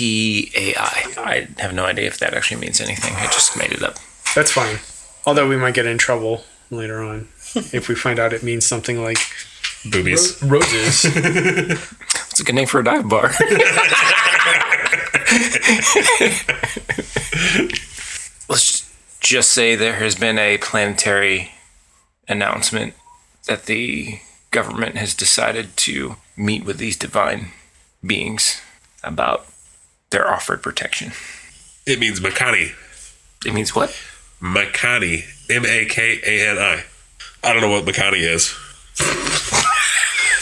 [0.01, 1.13] T A I.
[1.17, 3.13] I have no idea if that actually means anything.
[3.17, 3.97] I just made it up.
[4.33, 4.79] That's fine.
[5.27, 7.27] Although we might get in trouble later on
[7.71, 9.19] if we find out it means something like
[9.85, 10.41] Boobies.
[10.41, 11.05] roses.
[12.31, 13.27] It's a good name for a dive bar.
[18.49, 21.51] Let's just say there has been a planetary
[22.27, 22.93] announcement
[23.47, 27.49] that the government has decided to meet with these divine
[28.03, 28.61] beings
[29.03, 29.45] about
[30.11, 31.11] their offered protection.
[31.85, 32.73] It means Makani.
[33.45, 33.89] It means what?
[34.41, 35.25] Makani.
[35.49, 36.83] M A K A N I.
[37.43, 38.53] I don't know what Makani is.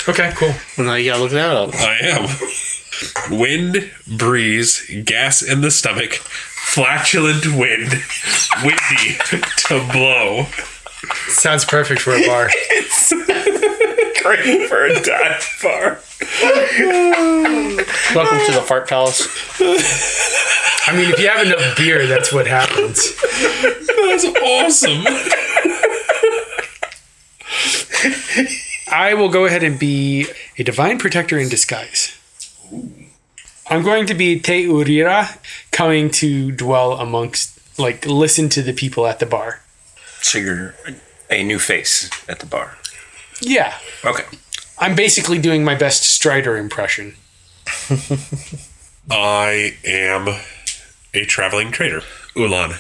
[0.10, 0.54] okay, cool.
[0.78, 1.74] Well, now you gotta look that up.
[1.76, 3.38] I am.
[3.40, 7.94] Wind, breeze, gas in the stomach, flatulent wind,
[8.64, 9.18] windy
[9.68, 10.48] to blow.
[11.30, 12.50] Sounds perfect for a bar.
[14.22, 16.00] Great for a dive bar.
[18.14, 19.28] Welcome to the Fart Palace.
[20.88, 23.16] I mean, if you have enough beer, that's what happens.
[23.22, 25.06] That's awesome.
[28.92, 30.28] I will go ahead and be
[30.58, 32.18] a divine protector in disguise.
[33.70, 35.38] I'm going to be Te Urira,
[35.72, 39.62] coming to dwell amongst, like, listen to the people at the bar.
[40.22, 40.74] So you're
[41.30, 42.79] a new face at the bar.
[43.42, 43.74] Yeah,
[44.06, 44.24] Okay.
[44.82, 47.16] I'm basically doing my best Strider impression.
[49.12, 50.28] I am
[51.14, 52.02] a traveling trader.
[52.36, 52.72] Ulan.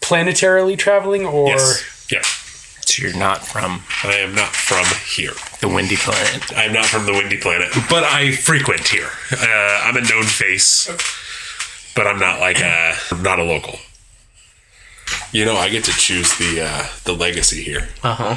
[0.00, 2.08] Planetarily traveling, or Yes.
[2.10, 2.22] Yeah.
[2.22, 5.32] So you're not from I am not from here.
[5.60, 6.42] the windy planet.
[6.56, 9.08] I'm not from the windy planet, but I frequent here.
[9.32, 10.86] Uh, I'm a known face,
[11.96, 13.78] but I'm not like a I'm not a local.
[15.32, 17.88] You know, I get to choose the uh, the legacy here.
[18.02, 18.36] Uh huh.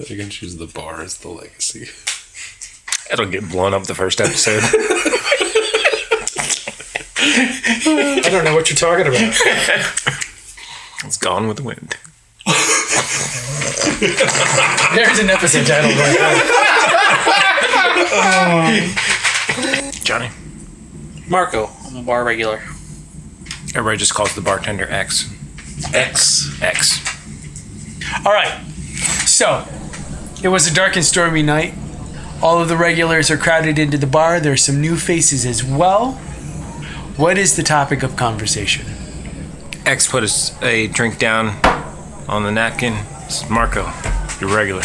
[0.00, 1.82] I can choose the bar as the legacy.
[3.12, 4.62] It'll get blown up the first episode.
[7.86, 9.20] I don't know what you're talking about.
[11.04, 11.96] it's gone with the wind.
[14.94, 16.16] There's an episode title right
[19.72, 19.92] there.
[20.02, 20.28] Johnny.
[21.28, 22.56] Marco, I'm a bar regular.
[23.74, 25.30] Everybody just calls the bartender X.
[25.92, 26.60] X.
[26.60, 26.98] X.
[28.26, 28.60] All right.
[29.26, 29.64] So,
[30.44, 31.72] it was a dark and stormy night.
[32.42, 34.40] All of the regulars are crowded into the bar.
[34.40, 36.12] There are some new faces as well.
[37.16, 38.84] What is the topic of conversation?
[39.86, 41.58] X put us a drink down
[42.28, 42.92] on the napkin.
[43.24, 43.90] It's Marco,
[44.38, 44.82] your regular.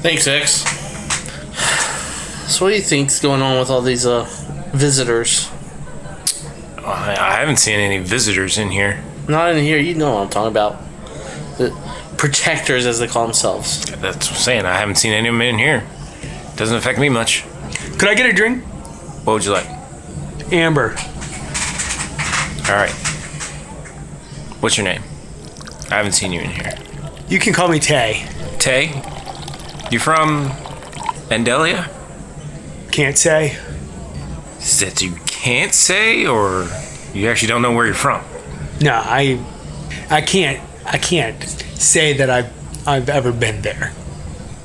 [0.00, 0.64] Thanks, X.
[2.50, 4.24] So, what do you think's going on with all these uh
[4.72, 5.50] visitors?
[6.78, 9.04] I, I haven't seen any visitors in here.
[9.28, 9.78] Not in here.
[9.78, 10.85] You know what I'm talking about.
[12.26, 13.84] The protectors, as they call themselves.
[13.84, 14.66] That's what I'm saying.
[14.66, 15.84] I haven't seen any of them in here.
[16.56, 17.44] Doesn't affect me much.
[17.98, 18.64] Could I get a drink?
[19.24, 19.68] What would you like?
[20.50, 20.96] Amber.
[22.68, 22.90] All right.
[24.58, 25.02] What's your name?
[25.88, 26.76] I haven't seen you in here.
[27.28, 28.26] You can call me Tay.
[28.58, 28.86] Tay?
[29.92, 30.48] You from
[31.28, 31.88] Vandalia?
[32.90, 33.56] Can't say.
[34.58, 36.66] Is that you can't say, or
[37.14, 38.24] you actually don't know where you're from?
[38.80, 39.40] No, I
[40.10, 43.92] I can't I can't say that I've I've ever been there.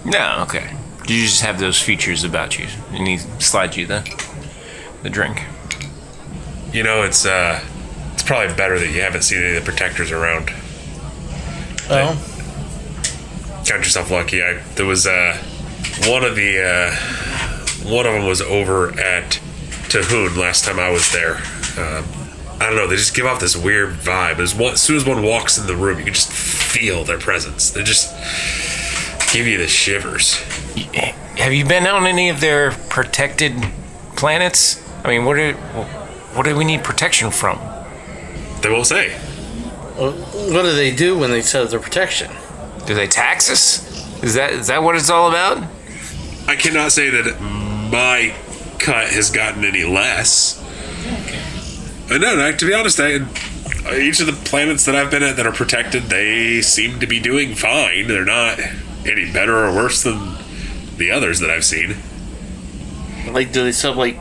[0.06, 0.76] No, okay.
[1.02, 4.02] Did you just have those features about you, and he slides you the
[5.04, 5.44] the drink.
[6.72, 7.64] You know, it's uh,
[8.14, 10.52] it's probably better that you haven't seen any of the protectors around.
[11.90, 12.16] Oh,
[13.66, 14.44] Count yourself lucky.
[14.44, 15.38] I there was uh,
[16.06, 19.40] one of the uh, one of them was over at
[19.90, 21.38] Tahoon last time I was there.
[21.78, 22.06] Um,
[22.62, 22.86] I don't know.
[22.86, 24.38] They just give off this weird vibe.
[24.38, 27.17] As, one, as soon as one walks in the room, you can just feel their
[27.17, 27.71] presence.
[27.71, 28.13] They just
[29.34, 30.36] give you the shivers.
[31.39, 33.56] Have you been on any of their protected
[34.15, 34.80] planets?
[35.04, 35.54] I mean, what do
[36.34, 37.58] what do we need protection from?
[38.62, 39.19] They won't say.
[39.97, 42.32] Well, what do they do when they set up their protection?
[42.86, 44.21] Do they tax us?
[44.21, 45.67] Is that is that what it's all about?
[46.45, 48.36] I cannot say that my
[48.78, 50.62] cut has gotten any less.
[52.12, 55.38] No, no, to be honest, I, uh, each of the planets that I've been at
[55.38, 58.08] that are protected, they seem to be doing fine.
[58.08, 58.60] They're not
[59.06, 60.36] any better or worse than
[60.97, 61.95] the others that I've seen.
[63.32, 64.19] Like, do they set up like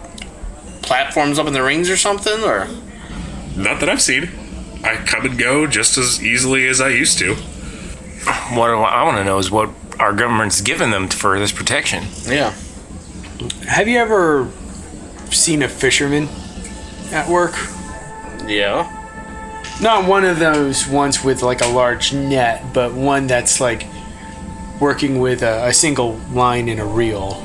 [0.82, 2.42] platforms up in the rings or something?
[2.44, 2.68] Or
[3.56, 4.30] Not that I've seen.
[4.84, 7.34] I come and go just as easily as I used to.
[8.54, 12.04] What I want to know is what our government's given them for this protection.
[12.26, 12.54] yeah,
[13.66, 14.48] Have you ever
[15.30, 16.28] seen a fisherman
[17.12, 17.54] at work?
[18.50, 18.96] Yeah.
[19.80, 23.86] Not one of those ones with like a large net, but one that's like
[24.78, 27.42] working with a, a single line in a reel.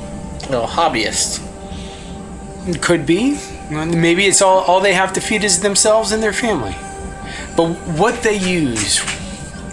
[0.50, 1.42] No hobbyist.
[2.82, 3.38] Could be.
[3.70, 6.76] Maybe it's all all they have to feed is themselves and their family.
[7.56, 9.00] But what they use,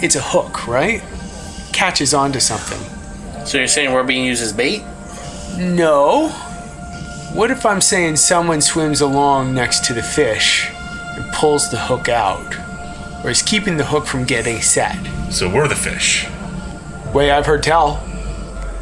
[0.01, 1.03] it's a hook, right?
[1.73, 2.79] Catches onto something.
[3.45, 4.83] So you're saying we're being used as bait?
[5.57, 6.29] No.
[7.33, 10.71] What if I'm saying someone swims along next to the fish
[11.15, 12.55] and pulls the hook out,
[13.23, 14.97] or is keeping the hook from getting set?
[15.31, 16.27] So we're the fish.
[17.13, 18.03] Way I've heard tell.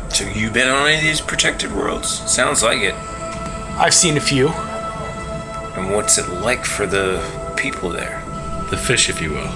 [0.09, 2.09] So you've been on any of these protected worlds?
[2.29, 2.95] Sounds like it.
[3.77, 4.49] I've seen a few.
[5.77, 7.21] And what's it like for the
[7.55, 8.21] people there?
[8.69, 9.51] The fish, if you will.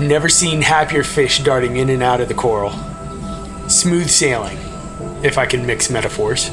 [0.00, 2.72] Never seen happier fish darting in and out of the coral.
[3.68, 4.58] Smooth sailing,
[5.22, 6.50] if I can mix metaphors.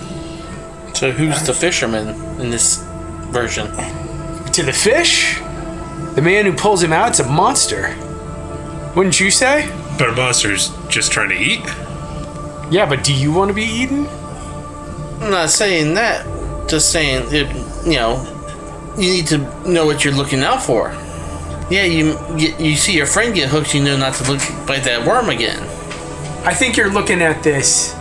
[0.93, 2.09] So who's the fisherman
[2.41, 2.83] in this
[3.29, 3.67] version?
[4.57, 5.37] To the fish,
[6.15, 7.95] the man who pulls him out's a monster.
[8.95, 9.71] Wouldn't you say?
[9.99, 11.59] But a monster's just trying to eat?
[12.73, 14.07] Yeah, but do you want to be eaten?
[15.21, 16.25] I'm not saying that.
[16.67, 17.55] Just saying, it,
[17.85, 18.25] you know,
[18.97, 19.37] you need to
[19.69, 20.89] know what you're looking out for.
[21.69, 24.85] Yeah, you you, you see your friend get hooked, you know not to look bite
[24.85, 25.61] that worm again.
[26.47, 27.93] I think you're looking at this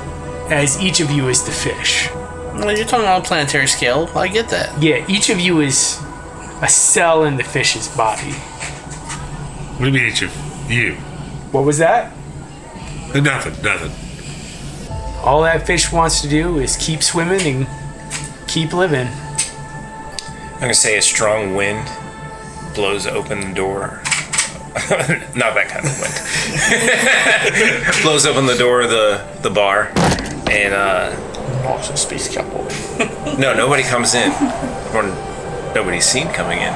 [0.49, 2.09] as each of you is the fish.
[2.15, 4.11] Well, you're talking on a planetary scale.
[4.17, 4.83] I get that.
[4.83, 6.03] Yeah, each of you is
[6.63, 8.33] a cell in the fish's body.
[8.33, 10.33] What do you mean each of
[10.71, 10.95] you?
[11.53, 12.13] What was that?
[13.15, 13.93] Nothing, nothing.
[15.25, 17.67] All that fish wants to do is keep swimming and
[18.49, 19.09] keep living.
[20.55, 21.87] I'm gonna say a strong wind
[22.75, 24.01] blows open the door.
[25.35, 26.15] Not that kind of wind.
[28.03, 29.91] blows open the door of the the bar,
[30.51, 31.15] and uh,
[31.67, 32.69] Also, space cowboy.
[33.39, 34.31] no, nobody comes in,
[34.95, 35.03] or
[35.77, 36.73] nobody's seen coming in.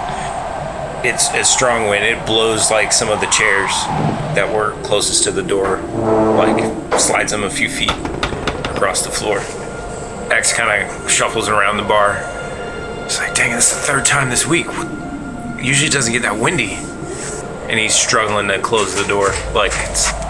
[1.03, 2.05] It's a strong wind.
[2.05, 3.71] It blows like some of the chairs
[4.37, 5.79] that were closest to the door,
[6.37, 7.91] like slides them a few feet
[8.67, 9.39] across the floor.
[10.31, 12.17] X kind of shuffles around the bar.
[13.07, 14.67] It's like, dang, this is the third time this week.
[15.59, 16.75] Usually it doesn't get that windy.
[17.71, 19.73] And he's struggling to close the door, like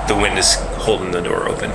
[0.07, 1.71] the wind is holding the door open.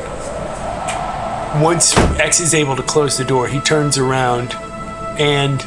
[1.62, 4.54] Once X is able to close the door, he turns around
[5.20, 5.62] and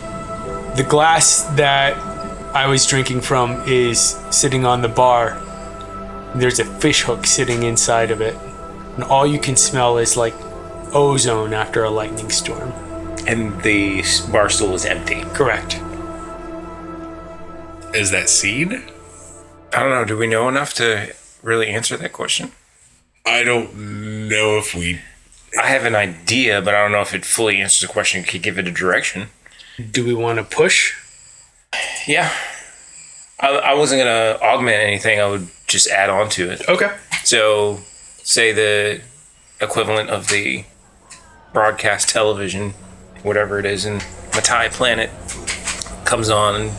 [0.77, 1.97] the glass that
[2.55, 5.41] I was drinking from is sitting on the bar.
[6.35, 8.37] There's a fish hook sitting inside of it.
[8.95, 10.35] And all you can smell is like
[10.95, 12.73] ozone after a lightning storm.
[13.27, 14.03] And the
[14.33, 15.23] bar stool is empty.
[15.35, 15.81] Correct.
[17.95, 18.85] Is that seen?
[19.73, 20.05] I don't know.
[20.05, 22.53] Do we know enough to really answer that question?
[23.27, 25.01] I don't know if we.
[25.61, 28.25] I have an idea, but I don't know if it fully answers the question.
[28.25, 29.29] Could give it a direction.
[29.79, 30.95] Do we want to push?
[32.07, 32.33] Yeah.
[33.41, 35.20] I, I wasn't gonna augment anything.
[35.20, 36.68] I would just add on to it.
[36.68, 36.91] Okay.
[37.22, 37.79] So,
[38.22, 39.01] say the
[39.61, 40.64] equivalent of the
[41.53, 42.70] broadcast television,
[43.22, 44.01] whatever it is, in
[44.35, 45.11] Matai Planet
[46.05, 46.70] comes on,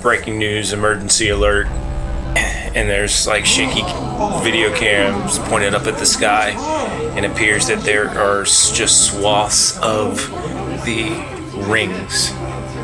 [0.00, 3.82] breaking news, emergency alert, and there's like shaky
[4.44, 6.50] video cams pointed up at the sky,
[7.16, 10.18] and it appears that there are just swaths of
[10.84, 11.35] the
[11.66, 12.30] rings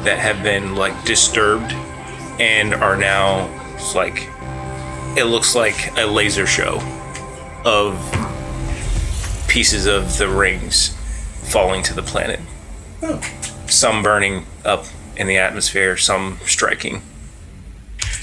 [0.04, 1.72] that have been like disturbed
[2.40, 3.48] and are now
[3.94, 4.28] like
[5.16, 6.80] it looks like a laser show
[7.64, 7.96] of
[9.48, 10.96] pieces of the rings
[11.42, 12.40] falling to the planet.
[13.02, 13.20] Oh.
[13.66, 17.02] Some burning up in the atmosphere, some striking.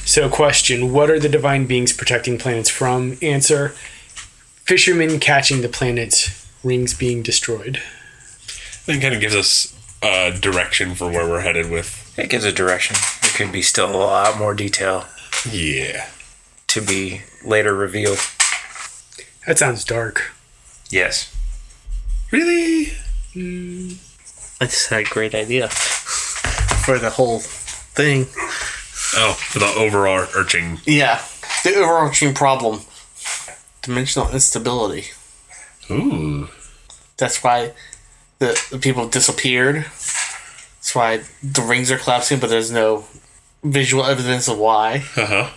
[0.05, 3.17] So, question What are the divine beings protecting planets from?
[3.21, 3.69] Answer
[4.65, 7.81] Fishermen catching the planets, rings being destroyed.
[8.85, 12.13] That kind of gives us a direction for where we're headed with.
[12.17, 12.95] It gives a direction.
[13.21, 15.05] There could be still a lot more detail
[15.49, 16.07] Yeah.
[16.67, 18.19] to be later revealed.
[19.47, 20.31] That sounds dark.
[20.89, 21.33] Yes.
[22.31, 22.93] Really?
[24.61, 28.27] I just had a great idea for the whole thing.
[29.15, 30.79] Oh, for the overarching.
[30.85, 31.21] Yeah,
[31.63, 32.81] the overarching problem:
[33.81, 35.05] dimensional instability.
[35.89, 36.49] Ooh.
[37.17, 37.71] That's why
[38.39, 39.75] the, the people disappeared.
[39.75, 43.05] That's why the rings are collapsing, but there's no
[43.63, 45.03] visual evidence of why.
[45.15, 45.49] Uh huh.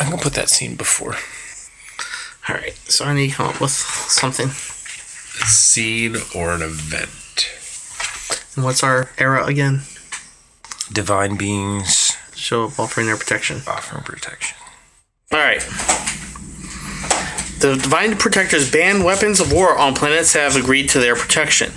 [0.00, 1.14] I'm gonna put that scene before.
[2.48, 4.46] All right, so I need to come up with something.
[4.48, 7.50] A scene or an event.
[8.56, 9.82] And what's our era again?
[10.92, 13.58] Divine beings Show up offering their protection.
[13.66, 14.56] offering protection.
[15.32, 15.62] All right.
[17.58, 21.72] The Divine Protectors ban weapons of war on planets that have agreed to their protection,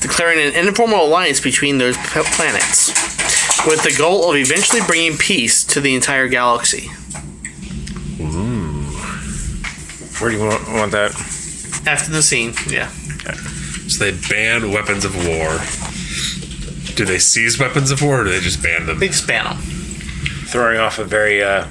[0.00, 2.88] declaring an informal alliance between those planets,
[3.66, 6.88] with the goal of eventually bringing peace to the entire galaxy.
[10.20, 11.10] Where do you want, want that?
[11.86, 12.88] After the scene, yeah.
[13.88, 15.58] So they ban weapons of war.
[16.94, 19.00] Do they seize weapons of war or do they just ban them?
[19.00, 19.56] They just ban them.
[20.46, 21.66] Throwing off a very uh,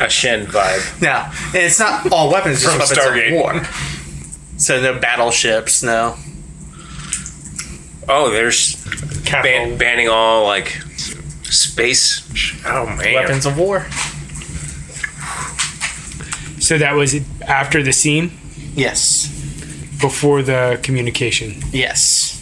[0.00, 1.00] a Shen vibe.
[1.02, 3.28] Now, and it's not all weapons, just From weapons Stargate.
[3.28, 3.62] of war.
[4.58, 6.16] So no battleships, no
[8.08, 8.76] Oh, there's
[9.30, 10.68] ban- banning all like
[11.44, 12.22] space.
[12.66, 13.14] Oh man.
[13.14, 13.86] weapons of war.
[16.60, 17.16] So, that was
[17.48, 18.32] after the scene,
[18.76, 19.26] Yes,
[20.00, 21.62] before the communication.
[21.72, 22.36] yes.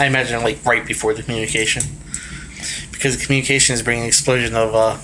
[0.00, 1.82] I imagine like right before the communication,
[2.92, 4.96] because the communication is bringing explosion of uh,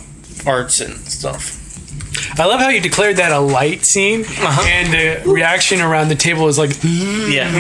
[0.49, 1.59] arts and stuff.
[2.39, 4.63] I love how you declared that a light scene, Uh-huh.
[4.67, 7.51] and the reaction around the table is like, Yeah.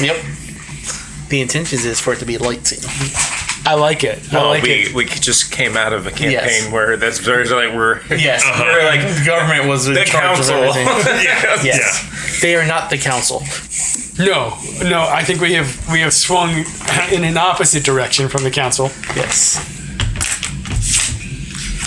[0.00, 0.16] yep.
[1.28, 2.84] The intentions is for it to be a light scene.
[3.66, 4.20] I like it.
[4.30, 4.94] I Well, like we it.
[4.94, 6.70] we just came out of a campaign Yes.
[6.70, 8.44] where that's very like we're Yes.
[8.60, 10.54] we're like the government was in the charge council.
[10.62, 11.24] of everything.
[11.24, 11.62] yeah.
[11.64, 12.38] Yes.
[12.42, 13.42] They are not the council.
[14.18, 14.56] No,
[14.88, 16.64] no, I think we have we have swung
[17.10, 18.90] in an opposite direction from the council.
[19.16, 19.56] Yes.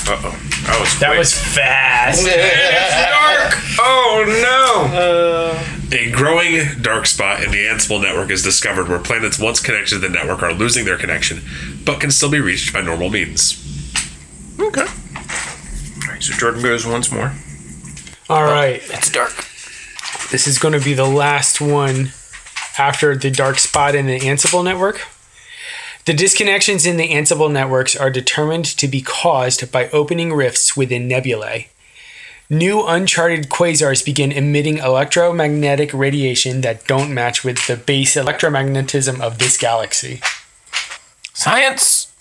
[0.10, 0.36] Uh oh.
[0.66, 1.20] That was That quick.
[1.20, 2.26] was fast.
[2.26, 3.54] dark.
[3.80, 4.98] Oh no.
[4.98, 5.66] Uh.
[5.92, 10.00] A growing dark spot in the Ansible network is discovered where planets once connected to
[10.00, 11.42] the network are losing their connection,
[11.84, 13.56] but can still be reached by normal means.
[14.60, 14.82] Okay.
[14.82, 17.34] All right, so Jordan goes once more.
[18.30, 18.82] All right.
[18.84, 19.34] Oh, it's dark.
[20.32, 22.12] This is going to be the last one
[22.78, 25.02] after the dark spot in the Ansible network.
[26.10, 31.08] The disconnections in the Ansible networks are determined to be caused by opening rifts within
[31.08, 31.68] nebulae.
[32.50, 39.38] New uncharted quasars begin emitting electromagnetic radiation that don't match with the base electromagnetism of
[39.38, 40.20] this galaxy.
[41.36, 42.12] Science.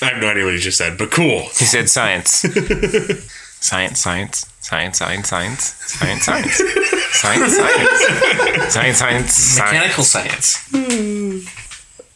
[0.00, 1.40] I have no idea what he just said, but cool.
[1.42, 2.30] He said science.
[3.60, 6.56] science, science, science, science, science, science, science,
[7.12, 10.68] science, science, science, science, Mechanical science.
[10.70, 11.15] Hmm.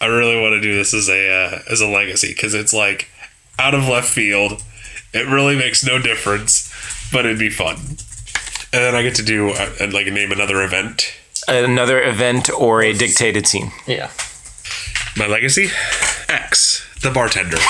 [0.01, 3.09] I really want to do this as a uh, as a legacy because it's like
[3.59, 4.63] out of left field.
[5.13, 6.73] It really makes no difference,
[7.13, 7.77] but it'd be fun.
[8.73, 11.15] And then I get to do uh, and like name another event.
[11.49, 13.73] Another event or a dictated scene.
[13.87, 14.11] Yeah.
[15.17, 15.69] My legacy,
[16.29, 17.59] X, the bartender.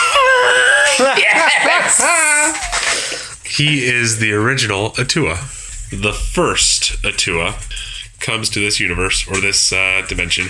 [3.47, 5.37] He is the original Atua.
[5.91, 7.57] The first Atua
[8.21, 10.49] comes to this universe or this uh, dimension.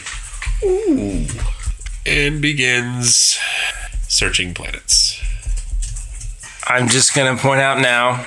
[0.63, 1.27] Ooh.
[2.07, 3.39] And begins
[4.09, 5.21] searching planets.
[6.67, 8.27] I'm just going to point out now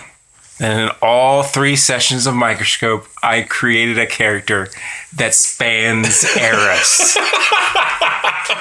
[0.59, 4.69] that in all three sessions of Microscope, I created a character
[5.15, 7.17] that spans eras.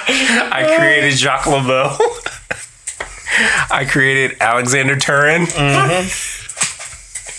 [0.05, 1.97] I created Jacques LeBeau.
[3.71, 5.45] I created Alexander Turin.
[5.45, 6.42] Mm-hmm.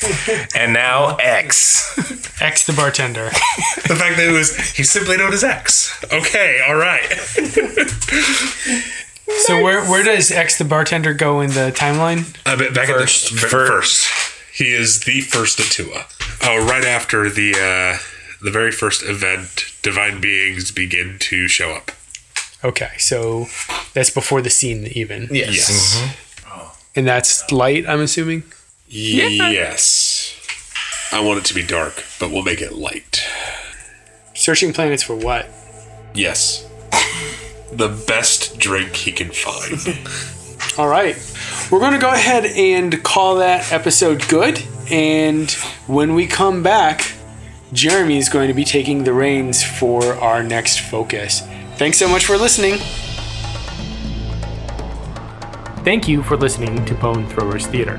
[0.57, 1.99] And now X.
[2.43, 3.31] X the bartender.
[3.87, 6.03] The fact that it was he's simply known as X.
[6.13, 7.05] Okay, all right.
[9.47, 12.35] So where where does X the bartender go in the timeline?
[12.47, 13.27] Uh, back First.
[13.33, 14.09] at the, Fir- first.
[14.57, 16.07] He is the first Atua.
[16.43, 17.99] Oh, right after the uh,
[18.43, 21.91] the very first event, divine beings begin to show up.
[22.63, 23.47] Okay, so
[23.93, 25.29] that's before the scene even.
[25.31, 25.55] Yes.
[25.57, 26.17] Yes.
[26.97, 28.45] And that's light, I'm assuming.
[28.95, 30.37] Yes.
[31.13, 33.23] I want it to be dark, but we'll make it light.
[34.35, 35.49] Searching planets for what?
[36.15, 36.69] Yes.
[37.73, 39.99] The best drink he can find.
[40.79, 41.17] All right.
[41.73, 44.63] We're going to go ahead and call that episode good.
[44.93, 45.51] And
[45.89, 47.15] when we come back,
[47.73, 51.41] Jeremy is going to be taking the reins for our next focus.
[51.77, 52.79] Thanks so much for listening.
[55.83, 57.99] Thank you for listening to Bone Throwers Theater.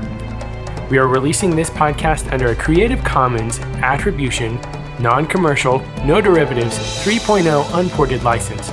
[0.88, 4.60] We are releasing this podcast under a Creative Commons Attribution,
[5.00, 8.68] Non Commercial, No Derivatives 3.0 Unported license.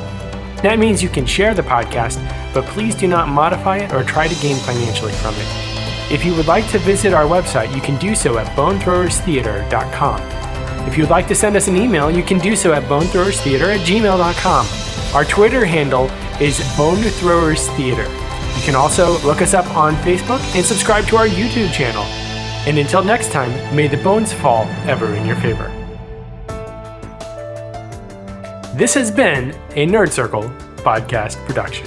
[0.62, 4.28] That means you can share the podcast, but please do not modify it or try
[4.28, 6.12] to gain financially from it.
[6.12, 10.22] If you would like to visit our website, you can do so at bonethrowerstheater.com.
[10.88, 13.76] If you would like to send us an email, you can do so at bonethrowerstheater
[13.76, 15.16] at gmail.com.
[15.16, 16.06] Our Twitter handle
[16.40, 18.23] is bonethrowerstheater.
[18.56, 22.04] You can also look us up on Facebook and subscribe to our YouTube channel.
[22.66, 25.70] And until next time, may the bones fall ever in your favor.
[28.76, 30.44] This has been a Nerd Circle
[30.78, 31.86] podcast production.